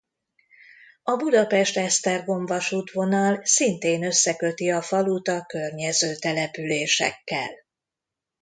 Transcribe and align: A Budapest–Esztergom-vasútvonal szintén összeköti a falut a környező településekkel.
A 1.03 1.15
Budapest–Esztergom-vasútvonal 1.15 3.41
szintén 3.45 4.03
összeköti 4.03 4.69
a 4.71 4.81
falut 4.81 5.27
a 5.27 5.45
környező 5.45 6.15
településekkel. 6.15 7.51